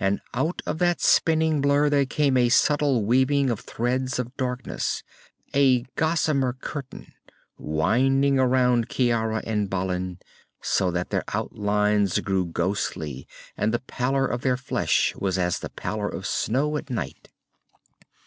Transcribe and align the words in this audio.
And 0.00 0.22
out 0.32 0.62
of 0.64 0.78
that 0.78 1.02
spinning 1.02 1.60
blur 1.60 1.90
there 1.90 2.06
came 2.06 2.38
a 2.38 2.48
subtle 2.48 3.04
weaving 3.04 3.50
of 3.50 3.60
threads 3.60 4.18
of 4.18 4.34
darkness, 4.38 5.02
a 5.52 5.82
gossamer 5.94 6.54
curtain 6.54 7.12
winding 7.58 8.38
around 8.38 8.88
Ciara 8.88 9.42
and 9.46 9.68
Balin 9.68 10.20
so 10.62 10.90
that 10.92 11.10
their 11.10 11.24
outlines 11.34 12.18
grew 12.20 12.46
ghostly 12.46 13.28
and 13.54 13.74
the 13.74 13.80
pallor 13.80 14.26
of 14.26 14.40
their 14.40 14.56
flesh 14.56 15.14
was 15.16 15.36
as 15.36 15.58
the 15.58 15.68
pallor 15.68 16.08
of 16.08 16.24
snow 16.26 16.78
at 16.78 16.88
night. 16.88 17.28